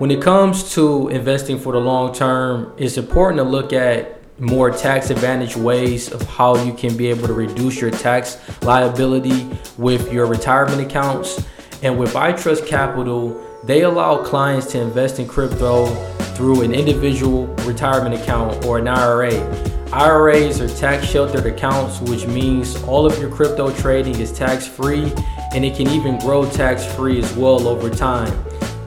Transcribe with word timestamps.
When 0.00 0.10
it 0.10 0.22
comes 0.22 0.72
to 0.76 1.08
investing 1.08 1.58
for 1.58 1.74
the 1.74 1.78
long 1.78 2.14
term, 2.14 2.72
it's 2.78 2.96
important 2.96 3.36
to 3.36 3.44
look 3.44 3.74
at 3.74 4.18
more 4.40 4.70
tax 4.70 5.10
advantage 5.10 5.56
ways 5.56 6.10
of 6.10 6.22
how 6.22 6.56
you 6.64 6.72
can 6.72 6.96
be 6.96 7.08
able 7.08 7.26
to 7.26 7.34
reduce 7.34 7.82
your 7.82 7.90
tax 7.90 8.38
liability 8.62 9.46
with 9.76 10.10
your 10.10 10.24
retirement 10.24 10.80
accounts. 10.80 11.46
And 11.82 11.98
with 11.98 12.14
iTrust 12.14 12.66
Capital, 12.66 13.46
they 13.64 13.82
allow 13.82 14.24
clients 14.24 14.72
to 14.72 14.80
invest 14.80 15.18
in 15.18 15.28
crypto 15.28 15.88
through 16.34 16.62
an 16.62 16.72
individual 16.72 17.48
retirement 17.66 18.14
account 18.14 18.64
or 18.64 18.78
an 18.78 18.88
IRA. 18.88 19.34
IRAs 19.92 20.62
are 20.62 20.78
tax 20.78 21.04
sheltered 21.04 21.44
accounts, 21.44 22.00
which 22.00 22.26
means 22.26 22.82
all 22.84 23.04
of 23.04 23.18
your 23.18 23.28
crypto 23.28 23.70
trading 23.70 24.18
is 24.18 24.32
tax 24.32 24.66
free 24.66 25.12
and 25.52 25.62
it 25.62 25.76
can 25.76 25.88
even 25.88 26.18
grow 26.20 26.50
tax 26.50 26.90
free 26.94 27.18
as 27.18 27.30
well 27.36 27.68
over 27.68 27.90
time. 27.90 28.32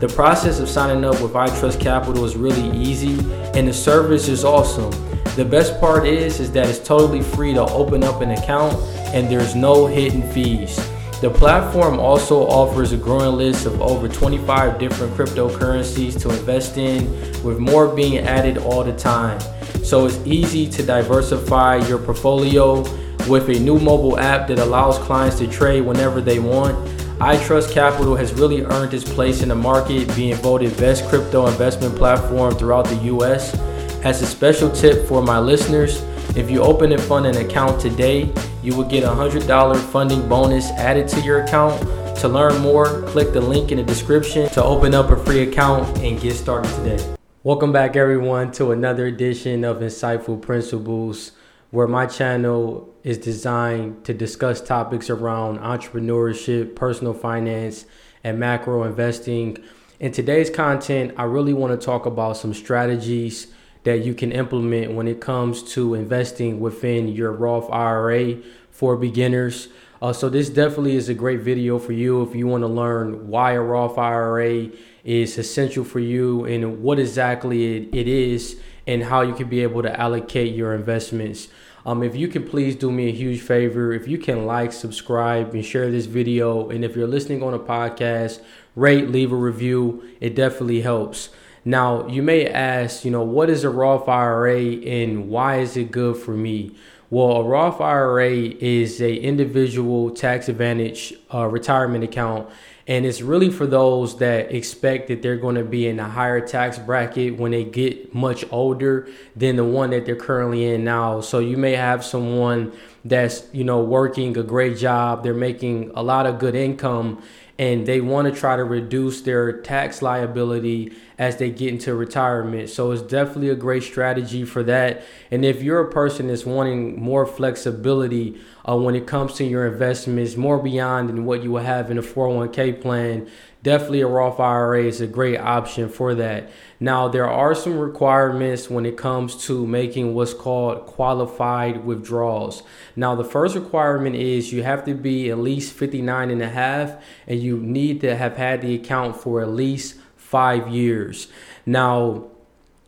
The 0.03 0.09
process 0.09 0.59
of 0.59 0.67
signing 0.67 1.05
up 1.05 1.21
with 1.21 1.31
iTrust 1.31 1.79
Capital 1.79 2.25
is 2.25 2.35
really 2.35 2.77
easy 2.77 3.17
and 3.57 3.65
the 3.65 3.71
service 3.71 4.27
is 4.27 4.43
awesome. 4.43 4.91
The 5.37 5.45
best 5.45 5.79
part 5.79 6.05
is 6.05 6.41
is 6.41 6.51
that 6.51 6.67
it's 6.67 6.79
totally 6.79 7.21
free 7.21 7.53
to 7.53 7.61
open 7.61 8.03
up 8.03 8.19
an 8.19 8.31
account 8.31 8.73
and 9.15 9.31
there's 9.31 9.55
no 9.55 9.87
hidden 9.87 10.29
fees. 10.33 10.75
The 11.21 11.29
platform 11.29 12.01
also 12.01 12.45
offers 12.49 12.91
a 12.91 12.97
growing 12.97 13.37
list 13.37 13.65
of 13.65 13.81
over 13.81 14.09
25 14.09 14.77
different 14.77 15.13
cryptocurrencies 15.13 16.21
to 16.23 16.31
invest 16.31 16.75
in, 16.75 17.09
with 17.41 17.59
more 17.59 17.87
being 17.87 18.17
added 18.17 18.57
all 18.57 18.83
the 18.83 18.91
time. 18.91 19.39
So 19.85 20.05
it's 20.05 20.19
easy 20.25 20.69
to 20.71 20.83
diversify 20.85 21.77
your 21.87 21.97
portfolio 21.97 22.81
with 23.29 23.47
a 23.47 23.57
new 23.57 23.79
mobile 23.79 24.19
app 24.19 24.49
that 24.49 24.59
allows 24.59 24.97
clients 24.97 25.37
to 25.37 25.47
trade 25.47 25.79
whenever 25.79 26.19
they 26.19 26.39
want. 26.39 26.92
iTrust 27.23 27.71
Capital 27.71 28.17
has 28.17 28.33
really 28.33 28.63
earned 28.63 28.93
its 28.93 29.05
place 29.05 29.41
in 29.43 29.47
the 29.47 29.55
market, 29.55 30.13
being 30.13 30.35
voted 30.35 30.75
best 30.75 31.07
crypto 31.07 31.47
investment 31.47 31.95
platform 31.95 32.53
throughout 32.53 32.83
the 32.83 32.97
US. 33.15 33.57
As 34.03 34.21
a 34.21 34.25
special 34.25 34.69
tip 34.69 35.07
for 35.07 35.21
my 35.23 35.39
listeners, 35.39 36.01
if 36.35 36.51
you 36.51 36.61
open 36.61 36.91
and 36.91 37.01
fund 37.01 37.25
an 37.25 37.37
account 37.37 37.79
today, 37.79 38.29
you 38.61 38.75
will 38.75 38.83
get 38.83 39.05
a 39.05 39.07
$100 39.07 39.79
funding 39.89 40.27
bonus 40.27 40.69
added 40.71 41.07
to 41.07 41.21
your 41.21 41.45
account. 41.45 41.79
To 42.17 42.27
learn 42.27 42.61
more, 42.61 43.03
click 43.03 43.31
the 43.31 43.39
link 43.39 43.71
in 43.71 43.77
the 43.77 43.85
description 43.85 44.49
to 44.49 44.61
open 44.61 44.93
up 44.93 45.09
a 45.09 45.15
free 45.15 45.43
account 45.43 45.99
and 45.99 46.19
get 46.19 46.33
started 46.33 46.75
today. 46.75 47.15
Welcome 47.43 47.71
back, 47.71 47.95
everyone, 47.95 48.51
to 48.53 48.73
another 48.73 49.05
edition 49.05 49.63
of 49.63 49.77
Insightful 49.77 50.41
Principles, 50.41 51.31
where 51.73 51.87
my 51.87 52.05
channel 52.05 52.93
is 53.03 53.17
designed 53.17 54.05
to 54.05 54.13
discuss 54.13 54.61
topics 54.61 55.09
around 55.09 55.57
entrepreneurship, 55.57 56.75
personal 56.75 57.15
finance, 57.15 57.85
and 58.23 58.39
macro 58.39 58.83
investing. 58.83 59.57
In 59.99 60.11
today's 60.11 60.51
content, 60.51 61.15
I 61.17 61.23
really 61.23 61.51
want 61.51 61.71
to 61.79 61.83
talk 61.83 62.05
about 62.05 62.37
some 62.37 62.53
strategies 62.53 63.47
that 63.85 64.05
you 64.05 64.13
can 64.13 64.31
implement 64.31 64.93
when 64.93 65.07
it 65.07 65.19
comes 65.19 65.63
to 65.73 65.95
investing 65.95 66.59
within 66.59 67.07
your 67.07 67.31
Roth 67.31 67.71
IRA 67.71 68.35
for 68.69 68.95
beginners. 68.95 69.69
Uh, 69.99 70.13
so 70.13 70.29
this 70.29 70.51
definitely 70.51 70.95
is 70.95 71.09
a 71.09 71.15
great 71.15 71.39
video 71.39 71.79
for 71.79 71.93
you 71.93 72.21
if 72.21 72.35
you 72.35 72.45
want 72.45 72.61
to 72.61 72.67
learn 72.67 73.29
why 73.29 73.53
a 73.53 73.59
Roth 73.59 73.97
IRA 73.97 74.69
is 75.03 75.39
essential 75.39 75.83
for 75.83 75.99
you 75.99 76.45
and 76.45 76.83
what 76.83 76.99
exactly 76.99 77.77
it, 77.77 77.95
it 77.95 78.07
is 78.07 78.61
and 78.85 79.03
how 79.03 79.21
you 79.21 79.33
can 79.33 79.49
be 79.49 79.61
able 79.61 79.81
to 79.81 79.99
allocate 79.99 80.53
your 80.53 80.73
investments. 80.73 81.47
Um, 81.85 82.01
if 82.01 82.15
you 82.15 82.27
can 82.27 82.47
please 82.47 82.75
do 82.75 82.91
me 82.91 83.09
a 83.09 83.11
huge 83.11 83.41
favor, 83.41 83.91
if 83.91 84.07
you 84.07 84.17
can 84.17 84.45
like, 84.45 84.71
subscribe, 84.71 85.53
and 85.53 85.65
share 85.65 85.91
this 85.91 86.05
video, 86.05 86.69
and 86.69 86.85
if 86.85 86.95
you're 86.95 87.07
listening 87.07 87.43
on 87.43 87.53
a 87.53 87.59
podcast, 87.59 88.41
rate, 88.75 89.09
leave 89.09 89.31
a 89.31 89.35
review. 89.35 90.03
It 90.21 90.35
definitely 90.35 90.81
helps. 90.81 91.29
Now, 91.65 92.07
you 92.07 92.21
may 92.21 92.47
ask, 92.47 93.05
you 93.05 93.11
know, 93.11 93.23
what 93.23 93.49
is 93.49 93.63
a 93.63 93.69
Roth 93.69 94.09
IRA 94.09 94.59
and 94.59 95.29
why 95.29 95.59
is 95.59 95.77
it 95.77 95.91
good 95.91 96.17
for 96.17 96.31
me? 96.31 96.75
Well, 97.09 97.37
a 97.37 97.43
Roth 97.43 97.79
IRA 97.79 98.31
is 98.31 99.01
a 99.01 99.15
individual 99.15 100.09
tax 100.09 100.49
advantage 100.49 101.13
uh, 101.33 101.45
retirement 101.47 102.03
account, 102.03 102.49
and 102.85 103.05
it's 103.05 103.21
really 103.21 103.49
for 103.49 103.65
those 103.65 104.17
that 104.17 104.53
expect 104.53 105.07
that 105.07 105.21
they're 105.21 105.37
going 105.37 105.55
to 105.55 105.63
be 105.63 105.87
in 105.87 105.99
a 105.99 106.07
higher 106.07 106.45
tax 106.45 106.77
bracket 106.77 107.37
when 107.37 107.51
they 107.51 107.63
get 107.63 108.13
much 108.13 108.43
older 108.51 109.07
than 109.35 109.55
the 109.55 109.63
one 109.63 109.91
that 109.91 110.05
they're 110.05 110.17
currently 110.17 110.65
in 110.65 110.83
now. 110.83 111.21
So 111.21 111.39
you 111.39 111.55
may 111.55 111.73
have 111.73 112.03
someone 112.03 112.73
that's 113.05 113.43
you 113.53 113.63
know 113.63 113.81
working 113.83 114.37
a 114.37 114.43
great 114.43 114.77
job, 114.77 115.23
they're 115.23 115.33
making 115.33 115.91
a 115.95 116.03
lot 116.03 116.25
of 116.25 116.39
good 116.39 116.55
income, 116.55 117.23
and 117.59 117.85
they 117.85 118.01
want 118.01 118.33
to 118.33 118.39
try 118.39 118.55
to 118.55 118.63
reduce 118.63 119.21
their 119.21 119.61
tax 119.61 120.01
liability 120.01 120.91
as 121.19 121.37
they 121.37 121.51
get 121.51 121.69
into 121.69 121.93
retirement. 121.93 122.69
So 122.69 122.91
it's 122.91 123.03
definitely 123.03 123.49
a 123.49 123.55
great 123.55 123.83
strategy 123.83 124.43
for 124.43 124.63
that. 124.63 125.03
And 125.29 125.45
if 125.45 125.61
you're 125.61 125.81
a 125.81 125.91
person 125.91 126.27
that's 126.27 126.45
wanting 126.45 127.01
more 127.01 127.27
flexibility 127.27 128.39
uh, 128.67 128.75
when 128.77 128.95
it 128.95 129.05
comes 129.05 129.35
to 129.35 129.43
your 129.43 129.67
investments, 129.67 130.35
more 130.35 130.57
beyond 130.57 131.09
than 131.09 131.25
what 131.25 131.43
you 131.43 131.51
will 131.51 131.63
have 131.63 131.91
in 131.91 131.99
a 131.99 132.01
401k 132.01 132.81
plan, 132.81 133.29
definitely 133.63 134.01
a 134.01 134.07
Roth 134.07 134.39
IRA 134.39 134.83
is 134.83 135.01
a 135.01 135.07
great 135.07 135.37
option 135.37 135.89
for 135.89 136.13
that. 136.15 136.51
Now, 136.79 137.07
there 137.07 137.27
are 137.27 137.55
some 137.55 137.79
requirements 137.79 138.69
when 138.69 138.85
it 138.85 138.97
comes 138.97 139.47
to 139.47 139.65
making 139.65 140.13
what's 140.13 140.33
called 140.33 140.85
qualified 140.85 141.85
withdrawals. 141.85 142.63
Now, 142.95 143.15
the 143.15 143.23
first 143.23 143.55
requirement 143.55 144.17
is 144.17 144.51
you 144.51 144.63
have 144.63 144.83
to 144.85 144.93
be 144.93 145.31
at 145.31 145.39
least 145.39 145.73
59 145.73 146.29
and 146.29 146.41
a 146.41 146.49
half, 146.49 147.01
and 147.25 147.41
you 147.41 147.57
need 147.57 148.01
to 148.01 148.15
have 148.15 148.35
had 148.35 148.61
the 148.61 148.75
account 148.75 149.15
for 149.15 149.41
at 149.41 149.49
least 149.49 149.95
five 150.17 150.67
years. 150.67 151.29
Now, 151.65 152.25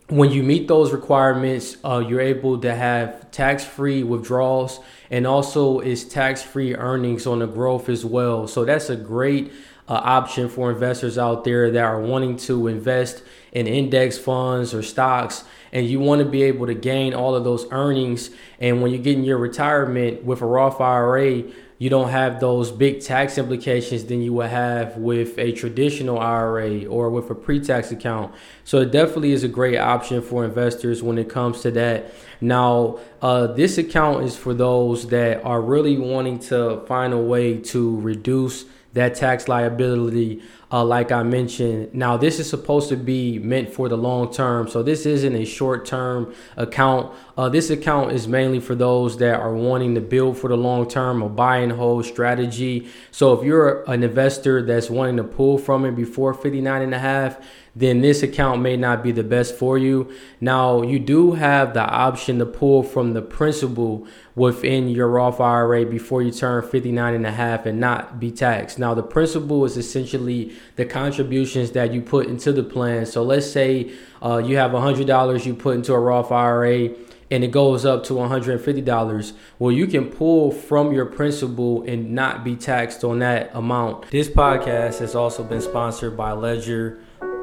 when 0.09 0.29
you 0.29 0.43
meet 0.43 0.67
those 0.67 0.91
requirements, 0.91 1.77
uh, 1.83 2.03
you're 2.07 2.21
able 2.21 2.59
to 2.59 2.75
have 2.75 3.31
tax 3.31 3.63
free 3.63 4.03
withdrawals 4.03 4.79
and 5.09 5.25
also 5.27 5.79
is 5.79 6.03
tax 6.03 6.41
free 6.41 6.75
earnings 6.75 7.27
on 7.27 7.39
the 7.39 7.47
growth 7.47 7.89
as 7.89 8.05
well. 8.05 8.47
So 8.47 8.65
that's 8.65 8.89
a 8.89 8.95
great 8.95 9.51
uh, 9.87 9.93
option 9.93 10.49
for 10.49 10.71
investors 10.71 11.17
out 11.17 11.43
there 11.43 11.69
that 11.71 11.83
are 11.83 12.01
wanting 12.01 12.37
to 12.37 12.67
invest 12.67 13.23
in 13.51 13.67
index 13.67 14.17
funds 14.17 14.73
or 14.73 14.81
stocks 14.81 15.43
and 15.71 15.85
you 15.85 15.99
want 15.99 16.19
to 16.19 16.25
be 16.25 16.43
able 16.43 16.65
to 16.65 16.73
gain 16.73 17.13
all 17.13 17.35
of 17.35 17.43
those 17.43 17.67
earnings 17.71 18.31
and 18.59 18.81
when 18.81 18.91
you 18.91 18.97
get 18.97 19.15
in 19.15 19.23
your 19.23 19.37
retirement 19.37 20.23
with 20.23 20.41
a 20.41 20.45
Roth 20.45 20.81
IRA 20.81 21.43
you 21.77 21.89
don't 21.89 22.09
have 22.09 22.39
those 22.39 22.71
big 22.71 23.01
tax 23.01 23.37
implications 23.37 24.05
than 24.05 24.21
you 24.21 24.31
would 24.33 24.49
have 24.49 24.95
with 24.97 25.37
a 25.37 25.51
traditional 25.51 26.17
IRA 26.19 26.85
or 26.85 27.09
with 27.09 27.29
a 27.29 27.35
pre-tax 27.35 27.91
account. 27.91 28.33
So 28.63 28.79
it 28.79 28.91
definitely 28.91 29.33
is 29.33 29.43
a 29.43 29.49
great 29.49 29.77
option 29.77 30.21
for 30.21 30.45
investors 30.45 31.03
when 31.03 31.17
it 31.17 31.29
comes 31.29 31.61
to 31.61 31.71
that. 31.71 32.13
Now, 32.39 32.99
uh, 33.21 33.47
this 33.47 33.77
account 33.77 34.23
is 34.23 34.37
for 34.37 34.53
those 34.53 35.07
that 35.09 35.43
are 35.43 35.61
really 35.61 35.97
wanting 35.97 36.39
to 36.39 36.83
find 36.87 37.13
a 37.13 37.17
way 37.17 37.57
to 37.57 37.99
reduce 37.99 38.65
that 38.93 39.15
tax 39.15 39.49
liability, 39.49 40.41
uh, 40.71 40.83
like 40.83 41.11
I 41.11 41.23
mentioned. 41.23 41.93
Now, 41.93 42.17
this 42.17 42.39
is 42.39 42.49
supposed 42.49 42.89
to 42.89 42.95
be 42.95 43.39
meant 43.39 43.73
for 43.73 43.89
the 43.89 43.97
long 43.97 44.31
term, 44.31 44.67
so 44.67 44.83
this 44.83 45.05
isn't 45.05 45.35
a 45.35 45.45
short 45.45 45.85
term 45.85 46.33
account. 46.57 47.13
Uh, 47.37 47.49
this 47.49 47.69
account 47.69 48.11
is 48.11 48.27
mainly 48.27 48.59
for 48.59 48.75
those 48.75 49.17
that 49.17 49.39
are 49.39 49.53
wanting 49.53 49.95
to 49.95 50.01
build 50.01 50.37
for 50.37 50.47
the 50.47 50.57
long 50.57 50.87
term, 50.87 51.21
a 51.21 51.29
buy 51.29 51.57
and 51.57 51.73
hold 51.73 52.05
strategy. 52.05 52.87
So, 53.11 53.33
if 53.33 53.45
you're 53.45 53.83
an 53.89 54.03
investor 54.03 54.61
that's 54.61 54.89
wanting 54.89 55.17
to 55.17 55.23
pull 55.23 55.57
from 55.57 55.85
it 55.85 55.95
before 55.95 56.33
59 56.33 56.81
and 56.81 56.93
a 56.93 56.99
half, 56.99 57.37
then 57.75 58.01
this 58.01 58.23
account 58.23 58.61
may 58.61 58.77
not 58.77 59.03
be 59.03 59.11
the 59.11 59.23
best 59.23 59.55
for 59.55 59.77
you. 59.77 60.09
Now, 60.39 60.81
you 60.81 60.97
do 60.97 61.33
have 61.33 61.73
the 61.73 61.83
option 61.83 62.39
to 62.39 62.45
pull 62.45 62.83
from 62.83 63.13
the 63.13 63.21
principal 63.21 64.07
within 64.33 64.87
your 64.87 65.09
Roth 65.09 65.41
IRA 65.41 65.85
before 65.85 66.21
you 66.21 66.31
turn 66.31 66.65
59 66.67 67.13
and 67.13 67.25
a 67.25 67.31
half 67.31 67.65
and 67.65 67.79
not 67.79 68.17
be 68.19 68.31
taxed. 68.31 68.79
Now, 68.79 68.93
the 68.93 69.03
principal 69.03 69.65
is 69.65 69.75
essentially 69.75 70.54
the 70.75 70.85
contributions 70.85 71.71
that 71.71 71.93
you 71.93 72.01
put 72.01 72.27
into 72.27 72.51
the 72.51 72.63
plan. 72.63 73.05
So 73.05 73.23
let's 73.23 73.49
say 73.49 73.91
uh, 74.23 74.37
you 74.37 74.57
have 74.57 74.71
$100 74.71 75.45
you 75.45 75.53
put 75.55 75.75
into 75.75 75.93
a 75.93 75.99
Roth 75.99 76.31
IRA 76.31 76.89
and 77.31 77.43
it 77.43 77.51
goes 77.51 77.85
up 77.85 78.03
to 78.05 78.13
$150. 78.13 79.33
Well, 79.57 79.71
you 79.71 79.87
can 79.87 80.09
pull 80.09 80.51
from 80.51 80.93
your 80.93 81.05
principal 81.05 81.83
and 81.83 82.11
not 82.11 82.43
be 82.43 82.55
taxed 82.55 83.03
on 83.03 83.19
that 83.19 83.49
amount. 83.53 84.11
This 84.11 84.29
podcast 84.29 84.99
has 84.99 85.15
also 85.15 85.43
been 85.43 85.61
sponsored 85.61 86.15
by 86.15 86.33
Ledger 86.33 86.99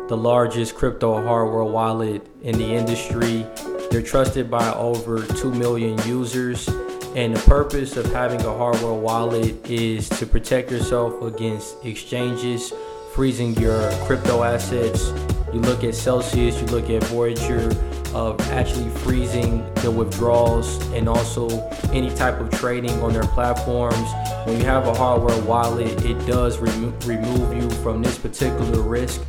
the 0.08 0.16
largest 0.16 0.74
crypto 0.74 1.24
hardware 1.24 1.64
wallet 1.64 2.26
in 2.42 2.58
the 2.58 2.66
industry. 2.66 3.46
They're 3.90 4.02
trusted 4.02 4.50
by 4.50 4.70
over 4.74 5.24
2 5.24 5.52
million 5.54 5.98
users. 6.06 6.68
And 7.14 7.34
the 7.34 7.40
purpose 7.46 7.96
of 7.96 8.06
having 8.12 8.40
a 8.40 8.56
hardware 8.56 8.92
wallet 8.92 9.70
is 9.70 10.08
to 10.10 10.26
protect 10.26 10.70
yourself 10.70 11.22
against 11.22 11.84
exchanges 11.84 12.72
freezing 13.14 13.54
your 13.56 13.90
crypto 14.06 14.42
assets. 14.42 15.12
You 15.52 15.60
look 15.60 15.84
at 15.84 15.94
Celsius, 15.94 16.60
you 16.60 16.66
look 16.68 16.88
at 16.90 17.02
Voyager, 17.04 17.70
of 18.14 18.40
actually 18.50 18.88
freezing 19.00 19.64
the 19.76 19.90
withdrawals 19.90 20.80
and 20.92 21.08
also 21.08 21.48
any 21.92 22.14
type 22.14 22.40
of 22.40 22.50
trading 22.50 23.02
on 23.02 23.12
their 23.12 23.22
platforms. 23.22 24.08
When 24.44 24.58
you 24.58 24.64
have 24.64 24.86
a 24.86 24.94
hardware 24.94 25.40
wallet, 25.42 26.04
it 26.04 26.18
does 26.26 26.58
remo- 26.58 26.92
remove 27.06 27.56
you 27.56 27.70
from 27.82 28.02
this 28.02 28.18
particular 28.18 28.82
risk 28.82 29.22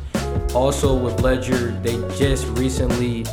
Also 0.54 0.96
with 0.96 1.20
Ledger, 1.20 1.72
they 1.82 1.96
just 2.16 2.46
recently 2.58 3.24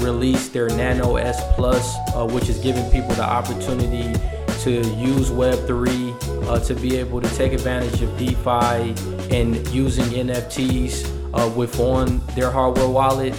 released 0.00 0.52
their 0.52 0.68
Nano 0.68 1.16
S 1.16 1.42
Plus, 1.54 1.96
uh, 2.14 2.26
which 2.26 2.48
is 2.48 2.58
giving 2.58 2.88
people 2.90 3.14
the 3.14 3.24
opportunity 3.24 4.12
to 4.60 4.70
use 4.70 5.30
Web3 5.30 6.46
uh, 6.46 6.58
to 6.60 6.74
be 6.74 6.96
able 6.96 7.20
to 7.20 7.28
take 7.34 7.52
advantage 7.52 8.02
of 8.02 8.18
DeFi 8.18 8.94
and 9.34 9.66
using 9.68 10.04
NFTs 10.04 11.06
uh, 11.32 11.48
with 11.56 11.80
on 11.80 12.20
their 12.34 12.50
hardware 12.50 12.88
wallet. 12.88 13.34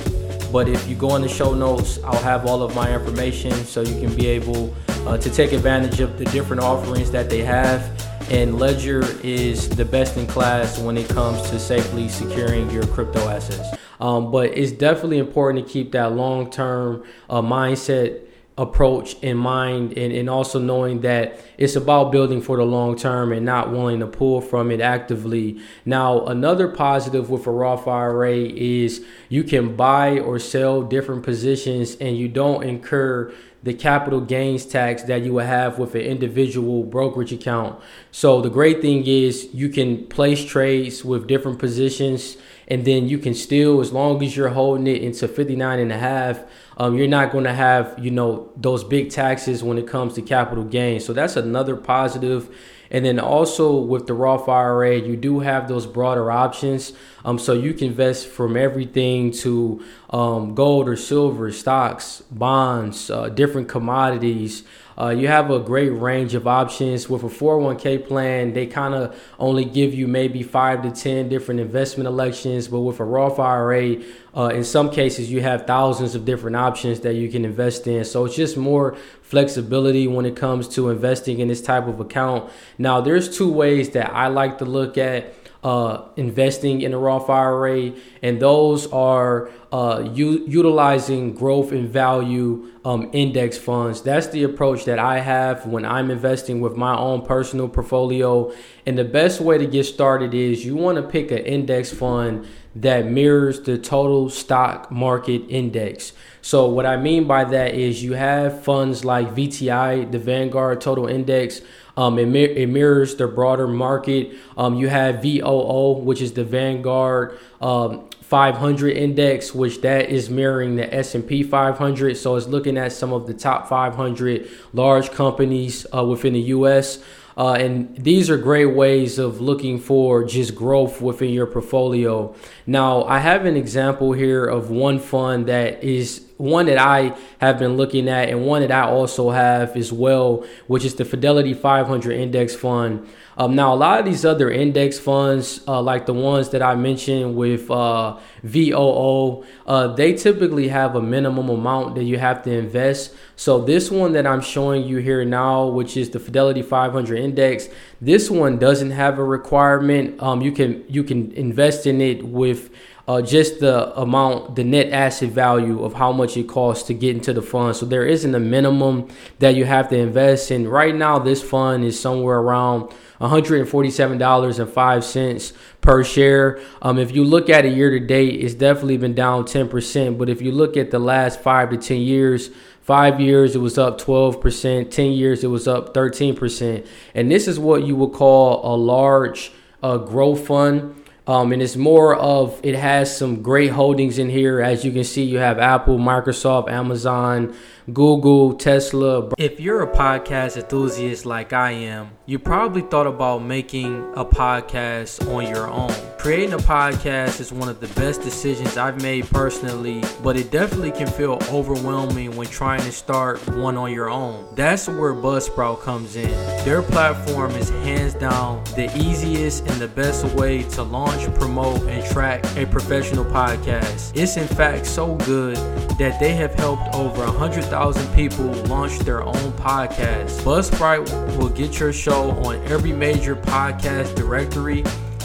But 0.51 0.68
if 0.68 0.88
you 0.88 0.95
go 0.95 1.15
in 1.15 1.21
the 1.21 1.29
show 1.29 1.53
notes, 1.53 2.00
I'll 2.03 2.23
have 2.23 2.47
all 2.47 2.63
of 2.63 2.75
my 2.75 2.91
information 2.94 3.51
so 3.51 3.81
you 3.81 4.00
can 4.01 4.15
be 4.15 4.27
able 4.27 4.73
uh, 5.06 5.18
to 5.18 5.29
take 5.29 5.51
advantage 5.51 6.00
of 6.00 6.18
the 6.18 6.25
different 6.25 6.63
offerings 6.63 7.12
that 7.12 7.29
they 7.29 7.44
have. 7.44 7.89
And 8.31 8.57
Ledger 8.57 9.03
is 9.23 9.69
the 9.69 9.85
best 9.85 10.18
in 10.18 10.25
class 10.25 10.79
when 10.79 10.97
it 10.97 11.07
comes 11.09 11.41
to 11.51 11.59
safely 11.59 12.09
securing 12.09 12.69
your 12.71 12.88
crypto 12.88 13.19
assets. 13.29 13.77
Um, 14.00 14.31
but 14.31 14.57
it's 14.57 14.71
definitely 14.71 15.19
important 15.19 15.68
to 15.68 15.71
keep 15.71 15.91
that 15.91 16.13
long 16.13 16.50
term 16.50 17.03
uh, 17.29 17.41
mindset 17.41 18.21
approach 18.57 19.15
in 19.21 19.38
mind 19.38 19.98
and, 19.98 20.12
and 20.12 20.30
also 20.30 20.59
knowing 20.59 21.01
that 21.01 21.39
it's 21.57 21.75
about 21.75 22.12
building 22.12 22.42
for 22.42 22.57
the 22.57 22.63
long 22.63 22.98
term 22.98 23.31
and 23.31 23.45
not 23.45 23.71
wanting 23.71 24.00
to 24.00 24.07
pull 24.07 24.42
from 24.42 24.71
it 24.71 24.81
actively. 24.81 25.59
Now, 25.86 26.25
another 26.25 26.68
positive 26.68 27.30
with 27.30 27.48
a 27.48 27.51
Roth 27.51 27.88
IRA 27.88 28.36
is 28.36 29.06
you 29.30 29.44
can 29.44 29.75
buy 29.75 30.19
or 30.19 30.38
sell 30.38 30.81
different 30.81 31.24
positions 31.24 31.95
and 31.95 32.18
you 32.18 32.27
don't 32.27 32.63
incur 32.63 33.33
the 33.63 33.74
capital 33.74 34.22
gains 34.22 34.66
tax 34.66 35.04
that 35.04 35.22
you 35.22 35.34
would 35.34 35.46
have 35.46 35.78
with 35.78 35.94
an 35.96 36.02
individual 36.02 36.84
brokerage 36.84 37.31
account. 37.31 37.80
So 38.12 38.42
the 38.42 38.50
great 38.50 38.81
thing 38.81 39.06
is 39.06 39.50
you 39.54 39.69
can 39.69 40.08
place 40.08 40.44
trades 40.44 41.06
with 41.06 41.28
different 41.28 41.60
positions 41.60 42.38
and 42.72 42.86
then 42.86 43.08
you 43.08 43.18
can 43.18 43.34
still 43.34 43.81
as 43.81 43.92
long 43.92 44.24
as 44.24 44.36
you're 44.36 44.50
holding 44.50 44.88
it 44.88 45.04
into 45.04 45.28
59 45.28 45.80
and 45.80 45.92
a 45.92 45.98
half 45.98 46.42
um, 46.78 46.96
you're 46.96 47.08
not 47.08 47.31
going 47.31 47.44
to 47.44 47.54
have 47.54 47.94
you 48.00 48.10
know 48.10 48.50
those 48.56 48.84
big 48.84 49.12
taxes 49.12 49.62
when 49.62 49.78
it 49.78 49.88
comes 49.88 50.14
to 50.14 50.22
capital 50.22 50.64
gains 50.64 51.04
so 51.04 51.12
that's 51.12 51.36
another 51.36 51.75
positive 51.75 52.56
and 52.92 53.06
then 53.06 53.20
also 53.20 53.74
with 53.74 54.06
the 54.06 54.14
Roth 54.14 54.50
IRA, 54.50 55.00
you 55.00 55.16
do 55.16 55.40
have 55.40 55.70
those 55.70 55.88
broader 55.88 56.30
options. 56.30 56.92
Um, 57.24 57.40
so 57.40 57.54
you 57.54 57.74
can 57.74 57.88
invest 57.88 58.28
from 58.28 58.58
everything 58.58 59.32
to 59.32 59.84
um, 60.10 60.54
gold 60.54 60.90
or 60.90 60.98
silver, 60.98 61.52
stocks, 61.54 62.22
bonds, 62.30 63.10
uh, 63.10 63.30
different 63.30 63.70
commodities. 63.70 64.64
Uh, 64.98 65.10
you 65.10 65.28
have 65.28 65.50
a 65.50 65.60
great 65.60 65.90
range 65.90 66.34
of 66.34 66.48
options 66.48 67.10
with 67.10 67.24
a 67.24 67.28
401k 67.28 68.08
plan. 68.08 68.54
They 68.54 68.68
kind 68.68 68.94
of 68.94 69.20
only 69.40 69.66
give 69.66 69.94
you 69.94 70.08
maybe 70.08 70.44
five 70.44 70.82
to 70.84 70.92
10 70.92 71.30
different 71.30 71.60
investment 71.60 72.08
elections, 72.08 72.68
but 72.68 72.82
with 72.82 73.00
a 73.00 73.04
Roth 73.04 73.40
IRA, 73.40 74.02
uh, 74.36 74.48
in 74.54 74.64
some 74.64 74.90
cases, 74.90 75.32
you 75.32 75.42
have 75.42 75.68
thousands 75.68 76.16
of 76.16 76.26
different 76.26 76.56
options 76.56 77.02
that 77.02 77.14
you 77.14 77.30
can 77.30 77.46
invest 77.46 77.88
in. 77.88 78.06
So 78.06 78.26
it's 78.26 78.36
just 78.36 78.58
more 78.58 78.96
flexibility 79.22 80.08
when 80.08 80.26
it 80.26 80.36
comes 80.36 80.68
to 80.70 80.90
investing 80.90 81.40
in 81.40 81.48
this 81.48 81.62
type 81.62 81.88
of 81.88 82.00
account. 82.00 82.52
Now, 82.78 83.02
there's 83.02 83.36
two 83.36 83.52
ways 83.52 83.92
that 83.92 84.14
I 84.14 84.28
like 84.28 84.58
to 84.60 84.66
look 84.66 84.98
at 84.98 85.34
uh, 85.63 86.06
investing 86.16 86.81
in 86.81 86.94
a 86.94 86.98
Roth 86.98 87.30
IRA, 87.30 87.94
and 88.24 88.40
those 88.42 88.88
are 88.92 89.50
uh, 89.72 90.10
u- 90.13 90.44
utilizing 90.48 91.34
growth 91.34 91.72
and 91.72 91.88
value 91.88 92.72
um, 92.84 93.10
index 93.13 93.58
funds. 93.58 94.02
That's 94.02 94.28
the 94.28 94.44
approach 94.44 94.86
that 94.86 94.98
I 94.98 95.19
have 95.19 95.68
when 95.68 95.86
I'm 95.86 96.10
investing 96.10 96.62
with 96.62 96.75
my 96.75 96.98
own 96.98 97.25
personal 97.25 97.69
portfolio. 97.69 98.52
And 98.86 98.98
the 98.98 99.04
best 99.04 99.40
way 99.40 99.60
to 99.60 99.68
get 99.68 99.86
started 99.86 100.34
is 100.34 100.66
you 100.66 100.75
want 100.75 100.98
to 100.98 101.04
pick 101.04 101.30
an 101.30 101.40
index 101.40 101.94
fund 101.94 102.48
that 102.75 103.06
mirrors 103.06 103.62
the 103.62 103.78
total 103.78 104.30
stock 104.30 104.92
market 104.92 105.44
index. 105.48 106.14
So, 106.42 106.68
what 106.68 106.86
I 106.86 106.98
mean 106.98 107.26
by 107.26 107.44
that 107.44 107.76
is 107.76 108.04
you 108.04 108.14
have 108.14 108.64
funds 108.64 109.06
like 109.06 109.36
VTI, 109.36 110.12
the 110.12 110.20
Vanguard 110.20 110.82
Total 110.82 111.08
Index 111.08 111.62
um, 111.98 112.18
it, 112.20 112.28
mir- 112.28 112.52
it, 112.52 112.68
mirrors 112.68 113.16
the 113.16 113.28
broader 113.28 113.68
market. 113.68 114.34
Um, 114.58 114.76
you 114.76 114.88
have 114.90 115.22
VOO, 115.22 116.00
which 116.00 116.22
is 116.22 116.34
the 116.34 116.44
Vanguard 116.44 117.38
um, 117.60 118.10
500 118.22 118.96
index, 118.96 119.54
which 119.54 119.82
that 119.82 120.10
is 120.10 120.30
mirroring 120.30 120.78
the 120.78 120.94
S&P 120.94 121.44
500. 121.44 122.16
So 122.18 122.36
it's 122.36 122.48
looking 122.48 122.78
at 122.78 122.94
some 122.94 123.12
of 123.12 123.28
the 123.28 123.34
top 123.34 123.68
500 123.68 124.50
large 124.74 125.12
companies 125.12 125.86
uh, 125.94 126.06
within 126.06 126.34
the 126.34 126.42
U.S. 126.42 127.04
Uh, 127.38 127.54
and 127.54 127.98
these 127.98 128.30
are 128.30 128.38
great 128.38 128.68
ways 128.68 129.18
of 129.18 129.42
looking 129.42 129.80
for 129.80 130.24
just 130.24 130.56
growth 130.56 131.02
within 131.02 131.32
your 131.32 131.46
portfolio. 131.46 132.34
Now, 132.66 133.04
I 133.04 133.20
have 133.20 133.46
an 133.46 133.58
example 133.58 134.14
here 134.14 134.46
of 134.46 134.70
one 134.70 135.00
fund 135.00 135.48
that 135.48 135.84
is 135.84 136.26
one 136.42 136.66
that 136.66 136.78
I 136.78 137.16
have 137.40 137.60
been 137.60 137.78
looking 137.78 138.10
at, 138.10 138.30
and 138.30 138.46
one 138.46 138.62
that 138.62 138.72
I 138.72 138.82
also 138.82 139.30
have 139.30 139.78
as 139.78 139.94
well, 139.94 140.46
which 140.68 140.84
is 140.84 140.96
the 140.96 141.06
Fidelity 141.06 141.54
500 141.54 142.14
Index 142.14 142.56
Fund. 142.56 143.08
Um, 143.38 143.56
now, 143.56 143.74
a 143.74 143.76
lot 143.76 144.00
of 144.00 144.06
these 144.06 144.26
other 144.26 144.52
index 144.52 145.00
funds, 145.00 145.62
uh, 145.68 145.82
like 145.82 146.06
the 146.06 146.14
ones 146.14 146.50
that 146.50 146.62
I 146.62 146.76
mentioned 146.76 147.36
with 147.36 147.72
uh, 147.72 148.20
VOO, 148.44 149.44
uh, 149.66 149.88
they 149.88 150.14
typically 150.14 150.68
have 150.68 150.96
a 150.96 151.02
minimum 151.02 151.50
amount 151.50 151.96
that 151.96 152.04
you 152.04 152.18
have 152.18 152.44
to 152.44 152.52
invest. 152.52 153.16
So, 153.36 153.62
this 153.64 153.90
one 153.90 154.12
that 154.14 154.28
I'm 154.28 154.42
showing 154.42 154.84
you 154.84 154.98
here 154.98 155.24
now, 155.24 155.68
which 155.68 155.96
is 155.96 156.10
the 156.10 156.20
Fidelity 156.20 156.62
500 156.62 157.18
Index, 157.18 157.70
this 158.02 158.30
one 158.30 158.60
doesn't 158.60 158.92
have 158.92 159.18
a 159.18 159.24
requirement. 159.24 160.22
Um, 160.22 160.42
you 160.42 160.52
can 160.52 160.84
you 160.90 161.04
can 161.04 161.32
invest 161.32 161.88
in 161.88 162.02
it 162.02 162.24
with 162.24 162.70
uh, 163.12 163.22
just 163.22 163.60
the 163.60 163.94
amount, 164.00 164.56
the 164.56 164.63
net 164.63 164.94
asset 164.94 165.31
value 165.31 165.84
of 165.84 165.96
how 165.96 166.13
much 166.13 166.38
it 166.38 166.48
costs 166.48 166.88
to 166.88 166.94
get 166.94 167.13
into 167.13 167.34
the 167.34 167.42
fund. 167.42 167.75
So 167.75 167.86
there 167.86 168.06
isn't 168.06 168.34
a 168.34 168.40
minimum 168.40 169.10
that 169.40 169.56
you 169.56 169.66
have 169.66 169.90
to 169.90 169.98
invest 169.98 170.50
in. 170.50 170.66
Right 170.66 170.96
now, 170.96 171.19
this 171.19 171.44
fund 171.44 171.84
is 171.84 172.00
somewhere 172.00 172.40
around 172.40 172.90
$147.05 173.19 175.54
per 175.81 176.06
share. 176.06 176.62
Um, 176.81 176.98
if 176.98 177.13
you 177.13 177.25
look 177.25 177.50
at 177.50 177.66
it 177.66 177.75
year 177.75 177.90
to 177.90 178.00
date, 178.00 178.40
it's 178.40 178.54
definitely 178.54 178.96
been 178.96 179.14
down 179.14 179.44
10%. 179.44 180.18
But 180.18 180.30
if 180.30 180.42
you 180.42 180.54
look 180.54 180.78
at 180.78 180.92
the 180.92 181.00
last 181.00 181.42
five 181.42 181.69
to 181.72 181.78
10 181.78 181.98
years, 181.98 182.50
Five 182.81 183.22
years, 183.22 183.56
it 183.56 183.60
was 183.60 183.78
up 183.78 184.02
12%. 184.02 184.90
10 184.90 185.12
years, 185.12 185.44
it 185.44 185.48
was 185.48 185.68
up 185.68 185.94
13%. 185.94 186.84
And 187.14 187.31
this 187.31 187.48
is 187.48 187.60
what 187.60 187.86
you 187.86 187.96
would 187.96 188.12
call 188.12 188.66
a 188.66 188.74
large 188.75 189.52
uh, 189.84 190.00
growth 190.00 190.48
fund. 190.48 191.00
Um, 191.27 191.51
and 191.51 191.62
it's 191.62 191.75
more 191.75 192.15
of 192.15 192.59
it 192.63 192.75
has 192.75 193.15
some 193.15 193.44
great 193.44 193.71
holdings 193.71 194.18
in 194.18 194.29
here. 194.29 194.59
As 194.59 194.83
you 194.83 194.92
can 194.92 195.04
see, 195.04 195.23
you 195.23 195.37
have 195.37 195.59
Apple, 195.59 195.97
Microsoft, 195.97 196.69
Amazon, 196.69 197.56
Google, 197.92 198.54
Tesla. 198.54 199.30
If 199.40 199.59
you're 199.59 199.81
a 199.81 199.88
podcast 199.88 200.56
enthusiast 200.56 201.26
like 201.26 201.52
I 201.52 201.71
am, 201.71 202.11
you 202.28 202.38
probably 202.38 202.83
thought 202.83 203.07
about 203.07 203.44
making 203.44 203.97
a 204.16 204.23
podcast 204.23 205.28
on 205.33 205.47
your 205.47 205.68
own. 205.68 205.94
Creating 206.19 206.54
a 206.54 206.59
podcast 206.59 207.42
is 207.42 207.52
one 207.52 207.68
of 207.68 207.80
the 207.80 207.88
best 208.00 208.21
decisions 208.21 208.78
I've 208.78 209.02
made 209.02 209.28
personally, 209.31 210.04
but 210.21 210.38
it 210.38 210.52
definitely 210.52 210.92
can 210.92 211.07
feel 211.07 211.40
overwhelming 211.50 212.35
when 212.35 212.47
trying 212.47 212.81
to 212.81 212.92
start 212.92 213.45
one 213.50 213.76
on 213.78 213.92
your 213.92 214.09
own. 214.09 214.54
That's 214.54 214.88
where 214.88 215.16
Buzzsprout 215.16 215.81
comes 215.81 216.16
in. 216.16 216.30
Their 216.64 216.83
platform 216.83 217.52
is 217.52 217.69
hands 217.69 218.14
down 218.14 218.64
the 218.76 218.95
easiest 218.95 219.66
and 219.66 219.81
the 219.81 219.88
best 219.88 220.23
way 220.35 220.61
to 220.64 220.83
launch, 220.83 221.33
promote, 221.33 221.81
and 221.88 222.06
track 222.11 222.45
a 222.56 222.68
professional 222.68 223.26
podcast. 223.26 224.16
It's 224.16 224.38
in 224.38 224.47
fact 224.47 224.85
so 224.85 225.16
good 225.16 225.57
that 225.97 226.19
they 226.19 226.33
have 226.33 226.54
helped 226.54 226.94
over 226.94 227.23
100,000 227.71 228.13
people 228.16 228.45
launch 228.66 228.99
their 228.99 229.23
own 229.23 229.51
podcast. 229.54 230.42
Buzzsprout 230.42 231.07
will 231.37 231.49
get 231.49 231.80
your 231.80 231.94
show 231.94 232.31
on 232.31 232.57
every 232.68 232.92
major 232.92 233.35
podcast 233.35 234.13
directory 234.16 234.83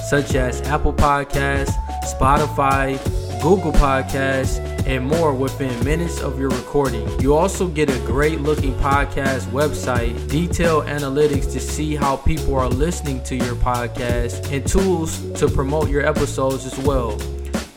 such 0.08 0.36
as 0.36 0.62
Apple 0.62 0.92
Podcasts, 0.92 1.72
Spotify, 2.04 3.02
Google 3.42 3.72
Podcasts, 3.72 4.58
and 4.86 5.04
more 5.04 5.34
within 5.34 5.84
minutes 5.84 6.20
of 6.20 6.38
your 6.38 6.50
recording. 6.50 7.08
You 7.20 7.34
also 7.34 7.66
get 7.66 7.90
a 7.90 7.98
great 8.06 8.40
looking 8.40 8.74
podcast 8.74 9.46
website, 9.46 10.28
detailed 10.28 10.86
analytics 10.86 11.50
to 11.52 11.58
see 11.58 11.96
how 11.96 12.16
people 12.18 12.54
are 12.54 12.68
listening 12.68 13.24
to 13.24 13.34
your 13.34 13.56
podcast, 13.56 14.52
and 14.52 14.64
tools 14.64 15.18
to 15.40 15.48
promote 15.48 15.88
your 15.88 16.06
episodes 16.06 16.64
as 16.64 16.78
well. 16.86 17.18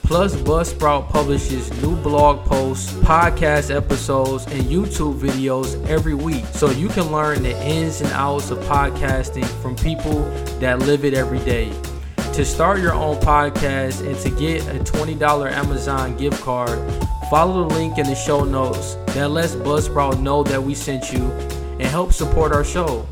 Plus, 0.09 0.35
Buzzsprout 0.37 1.07
publishes 1.09 1.71
new 1.83 1.95
blog 1.95 2.43
posts, 2.43 2.91
podcast 2.93 3.69
episodes, 3.69 4.43
and 4.47 4.63
YouTube 4.63 5.19
videos 5.19 5.79
every 5.87 6.15
week 6.15 6.43
so 6.45 6.71
you 6.71 6.87
can 6.87 7.11
learn 7.11 7.43
the 7.43 7.55
ins 7.63 8.01
and 8.01 8.11
outs 8.13 8.49
of 8.49 8.57
podcasting 8.61 9.45
from 9.61 9.75
people 9.75 10.23
that 10.59 10.79
live 10.79 11.05
it 11.05 11.13
every 11.13 11.37
day 11.41 11.71
to 12.33 12.43
start 12.43 12.79
your 12.79 12.95
own 12.95 13.17
podcast 13.17 14.03
and 14.03 14.17
to 14.21 14.31
get 14.31 14.65
a 14.69 14.79
$20 14.79 15.51
Amazon 15.51 16.17
gift 16.17 16.41
card, 16.41 16.79
follow 17.29 17.69
the 17.69 17.75
link 17.75 17.99
in 17.99 18.07
the 18.07 18.15
show 18.15 18.43
notes 18.43 18.95
that 19.13 19.29
lets 19.29 19.53
Buzzsprout 19.53 20.19
know 20.19 20.41
that 20.41 20.63
we 20.63 20.73
sent 20.73 21.13
you 21.13 21.21
and 21.21 21.83
help 21.83 22.13
support 22.13 22.51
our 22.51 22.63
show. 22.63 23.05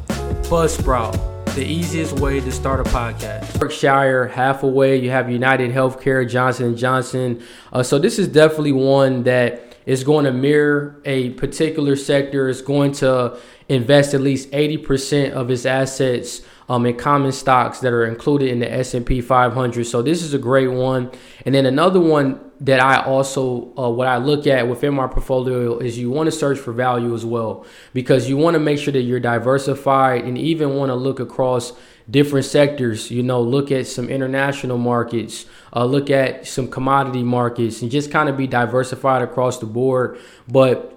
Buzzsprout, 0.49 1.15
the 1.57 1.65
easiest 1.65 2.19
way 2.19 2.39
to 2.39 2.51
start 2.51 2.79
a 2.79 2.83
podcast. 2.91 3.59
Berkshire 3.59 4.27
Hathaway, 4.27 5.01
you 5.01 5.09
have 5.09 5.27
United 5.27 5.71
Healthcare, 5.71 6.29
Johnson 6.29 6.77
& 6.77 6.77
Johnson. 6.77 7.41
Uh, 7.73 7.81
so 7.81 7.97
this 7.97 8.19
is 8.19 8.27
definitely 8.27 8.73
one 8.73 9.23
that 9.23 9.75
is 9.87 10.03
going 10.03 10.25
to 10.25 10.31
mirror 10.31 11.01
a 11.03 11.31
particular 11.31 11.95
sector, 11.95 12.47
is 12.47 12.61
going 12.61 12.91
to 12.91 13.39
invest 13.69 14.13
at 14.13 14.21
least 14.21 14.49
80% 14.51 15.31
of 15.31 15.51
its 15.51 15.65
assets 15.65 16.41
um, 16.69 16.85
in 16.85 16.97
common 16.97 17.31
stocks 17.31 17.79
that 17.79 17.93
are 17.93 18.05
included 18.05 18.49
in 18.49 18.59
the 18.59 18.71
S&P 18.71 19.21
500. 19.21 19.85
So 19.85 20.01
this 20.01 20.23
is 20.23 20.33
a 20.33 20.39
great 20.39 20.67
one. 20.67 21.11
And 21.45 21.55
then 21.55 21.65
another 21.65 21.99
one 21.99 22.41
that 22.59 22.79
I 22.79 23.03
also 23.03 23.73
uh, 23.77 23.89
what 23.89 24.07
I 24.07 24.17
look 24.17 24.47
at 24.47 24.67
within 24.67 24.93
my 24.95 25.07
portfolio 25.07 25.77
is 25.77 25.97
you 25.97 26.09
want 26.09 26.27
to 26.27 26.31
search 26.31 26.57
for 26.57 26.73
value 26.73 27.13
as 27.13 27.23
well 27.23 27.65
because 27.93 28.27
you 28.27 28.35
want 28.35 28.55
to 28.55 28.59
make 28.59 28.79
sure 28.79 28.91
that 28.93 29.01
you're 29.01 29.19
diversified 29.19 30.23
and 30.23 30.37
even 30.37 30.75
want 30.75 30.89
to 30.89 30.95
look 30.95 31.19
across 31.19 31.73
different 32.09 32.45
sectors. 32.45 33.11
You 33.11 33.21
know, 33.21 33.41
look 33.41 33.71
at 33.71 33.85
some 33.85 34.09
international 34.09 34.77
markets, 34.77 35.45
uh, 35.73 35.85
look 35.85 36.09
at 36.09 36.47
some 36.47 36.67
commodity 36.67 37.23
markets, 37.23 37.81
and 37.81 37.91
just 37.91 38.11
kind 38.11 38.27
of 38.27 38.37
be 38.37 38.47
diversified 38.47 39.21
across 39.21 39.59
the 39.59 39.65
board. 39.67 40.19
But 40.47 40.96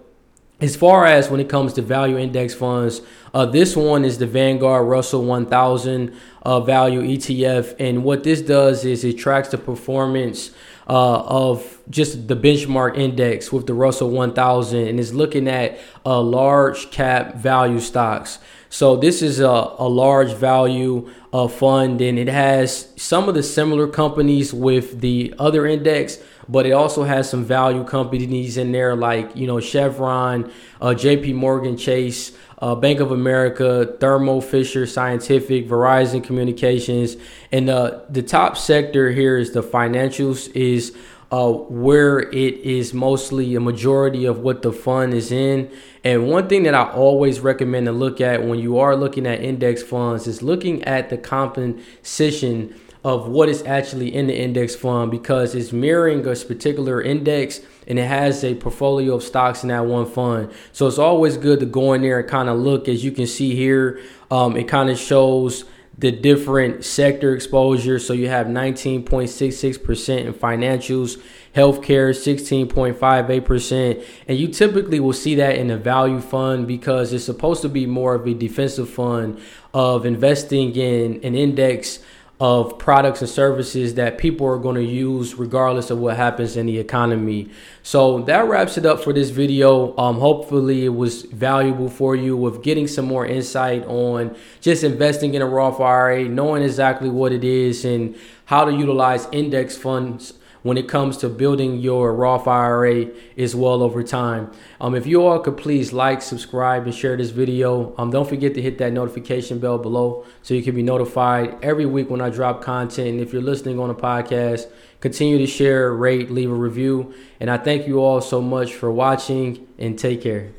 as 0.60 0.76
far 0.76 1.06
as 1.06 1.30
when 1.30 1.40
it 1.40 1.48
comes 1.48 1.72
to 1.74 1.82
value 1.82 2.18
index 2.18 2.54
funds, 2.54 3.00
uh, 3.32 3.46
this 3.46 3.76
one 3.76 4.04
is 4.04 4.18
the 4.18 4.26
Vanguard 4.26 4.86
Russell 4.88 5.24
1000 5.24 6.14
uh, 6.42 6.60
value 6.60 7.02
ETF. 7.02 7.76
And 7.78 8.04
what 8.04 8.24
this 8.24 8.40
does 8.40 8.84
is 8.84 9.04
it 9.04 9.18
tracks 9.18 9.48
the 9.48 9.58
performance 9.58 10.50
uh, 10.88 11.20
of 11.22 11.78
just 11.88 12.26
the 12.26 12.34
benchmark 12.34 12.98
index 12.98 13.52
with 13.52 13.66
the 13.66 13.74
Russell 13.74 14.10
1000 14.10 14.88
and 14.88 14.98
is 14.98 15.14
looking 15.14 15.46
at 15.46 15.78
uh, 16.04 16.20
large 16.20 16.90
cap 16.90 17.36
value 17.36 17.78
stocks. 17.78 18.38
So 18.70 18.96
this 18.96 19.22
is 19.22 19.40
a, 19.40 19.46
a 19.46 19.88
large 19.88 20.32
value 20.32 21.10
uh, 21.32 21.48
fund 21.48 22.00
and 22.00 22.18
it 22.18 22.28
has 22.28 22.92
some 22.96 23.28
of 23.28 23.34
the 23.34 23.42
similar 23.42 23.86
companies 23.86 24.52
with 24.52 25.00
the 25.00 25.34
other 25.38 25.66
index, 25.66 26.18
but 26.48 26.66
it 26.66 26.72
also 26.72 27.04
has 27.04 27.28
some 27.28 27.44
value 27.44 27.84
companies 27.84 28.56
in 28.56 28.72
there 28.72 28.96
like, 28.96 29.34
you 29.36 29.46
know, 29.46 29.60
Chevron, 29.60 30.52
uh, 30.80 30.88
JP 30.88 31.34
Morgan 31.34 31.76
Chase, 31.76 32.32
uh, 32.60 32.74
Bank 32.74 33.00
of 33.00 33.10
America, 33.10 33.96
Thermo 34.00 34.40
Fisher 34.40 34.86
Scientific, 34.86 35.68
Verizon 35.68 36.22
Communications. 36.22 37.16
And 37.50 37.70
uh, 37.70 38.00
the 38.08 38.22
top 38.22 38.56
sector 38.56 39.10
here 39.10 39.38
is 39.38 39.52
the 39.52 39.62
financials 39.62 40.54
is 40.54 40.94
uh, 41.32 41.50
where 41.50 42.18
it 42.18 42.54
is 42.58 42.92
mostly 42.92 43.54
a 43.54 43.60
majority 43.60 44.24
of 44.24 44.40
what 44.40 44.62
the 44.62 44.72
fund 44.72 45.14
is 45.14 45.30
in. 45.30 45.70
And 46.02 46.28
one 46.28 46.48
thing 46.48 46.64
that 46.64 46.74
I 46.74 46.90
always 46.90 47.40
recommend 47.40 47.86
to 47.86 47.92
look 47.92 48.20
at 48.20 48.44
when 48.44 48.58
you 48.58 48.78
are 48.78 48.96
looking 48.96 49.26
at 49.26 49.40
index 49.40 49.82
funds 49.82 50.26
is 50.26 50.42
looking 50.42 50.82
at 50.84 51.08
the 51.08 51.16
composition 51.16 52.74
of 53.02 53.28
what 53.28 53.48
is 53.48 53.62
actually 53.62 54.14
in 54.14 54.26
the 54.26 54.38
index 54.38 54.76
fund 54.76 55.10
because 55.10 55.54
it's 55.54 55.72
mirroring 55.72 56.26
a 56.26 56.36
particular 56.36 57.00
index 57.00 57.60
and 57.86 57.98
it 57.98 58.06
has 58.06 58.44
a 58.44 58.54
portfolio 58.54 59.14
of 59.14 59.22
stocks 59.22 59.62
in 59.62 59.70
that 59.70 59.86
one 59.86 60.06
fund. 60.06 60.52
So 60.72 60.86
it's 60.86 60.98
always 60.98 61.36
good 61.36 61.60
to 61.60 61.66
go 61.66 61.94
in 61.94 62.02
there 62.02 62.20
and 62.20 62.28
kind 62.28 62.48
of 62.48 62.58
look. 62.58 62.88
As 62.88 63.02
you 63.02 63.10
can 63.10 63.26
see 63.26 63.54
here, 63.54 64.00
um, 64.30 64.56
it 64.56 64.68
kind 64.68 64.90
of 64.90 64.98
shows 64.98 65.64
the 66.00 66.10
different 66.10 66.84
sector 66.84 67.34
exposure. 67.34 67.98
So 67.98 68.12
you 68.12 68.28
have 68.28 68.46
19.66% 68.46 70.26
in 70.26 70.32
financials, 70.34 71.22
healthcare 71.54 72.14
16.58%. 72.14 74.04
And 74.28 74.38
you 74.38 74.48
typically 74.48 75.00
will 75.00 75.12
see 75.12 75.34
that 75.36 75.56
in 75.56 75.70
a 75.70 75.76
value 75.76 76.20
fund 76.20 76.66
because 76.66 77.12
it's 77.12 77.24
supposed 77.24 77.62
to 77.62 77.68
be 77.68 77.86
more 77.86 78.14
of 78.14 78.26
a 78.26 78.34
defensive 78.34 78.88
fund 78.88 79.40
of 79.74 80.06
investing 80.06 80.74
in 80.74 81.22
an 81.22 81.34
index 81.34 81.98
of 82.40 82.78
products 82.78 83.20
and 83.20 83.28
services 83.28 83.94
that 83.94 84.16
people 84.16 84.46
are 84.46 84.56
going 84.56 84.74
to 84.74 84.82
use 84.82 85.34
regardless 85.34 85.90
of 85.90 85.98
what 85.98 86.16
happens 86.16 86.56
in 86.56 86.64
the 86.64 86.78
economy. 86.78 87.50
So 87.82 88.22
that 88.22 88.48
wraps 88.48 88.78
it 88.78 88.86
up 88.86 89.04
for 89.04 89.12
this 89.12 89.28
video. 89.28 89.94
Um, 89.98 90.16
hopefully 90.18 90.86
it 90.86 90.94
was 90.94 91.22
valuable 91.22 91.90
for 91.90 92.16
you 92.16 92.38
with 92.38 92.62
getting 92.62 92.88
some 92.88 93.04
more 93.04 93.26
insight 93.26 93.84
on 93.84 94.34
just 94.62 94.82
investing 94.84 95.34
in 95.34 95.42
a 95.42 95.46
Roth 95.46 95.80
IRA, 95.80 96.24
knowing 96.24 96.62
exactly 96.62 97.10
what 97.10 97.30
it 97.32 97.44
is 97.44 97.84
and 97.84 98.16
how 98.46 98.64
to 98.64 98.72
utilize 98.72 99.28
index 99.32 99.76
funds 99.76 100.32
when 100.62 100.76
it 100.76 100.88
comes 100.88 101.16
to 101.18 101.28
building 101.28 101.78
your 101.78 102.14
Roth 102.14 102.46
IRA 102.46 103.06
as 103.36 103.54
well 103.54 103.82
over 103.82 104.02
time. 104.02 104.50
Um, 104.80 104.94
if 104.94 105.06
you 105.06 105.24
all 105.24 105.40
could 105.40 105.56
please 105.56 105.92
like, 105.92 106.22
subscribe, 106.22 106.84
and 106.84 106.94
share 106.94 107.16
this 107.16 107.30
video. 107.30 107.94
Um, 107.96 108.10
don't 108.10 108.28
forget 108.28 108.54
to 108.54 108.62
hit 108.62 108.78
that 108.78 108.92
notification 108.92 109.58
bell 109.58 109.78
below 109.78 110.24
so 110.42 110.54
you 110.54 110.62
can 110.62 110.74
be 110.74 110.82
notified 110.82 111.56
every 111.62 111.86
week 111.86 112.10
when 112.10 112.20
I 112.20 112.30
drop 112.30 112.62
content. 112.62 113.08
And 113.08 113.20
if 113.20 113.32
you're 113.32 113.42
listening 113.42 113.78
on 113.78 113.90
a 113.90 113.94
podcast, 113.94 114.70
continue 115.00 115.38
to 115.38 115.46
share, 115.46 115.94
rate, 115.94 116.30
leave 116.30 116.50
a 116.50 116.54
review. 116.54 117.14
And 117.40 117.50
I 117.50 117.56
thank 117.56 117.86
you 117.86 118.00
all 118.00 118.20
so 118.20 118.40
much 118.40 118.74
for 118.74 118.90
watching 118.90 119.66
and 119.78 119.98
take 119.98 120.22
care. 120.22 120.50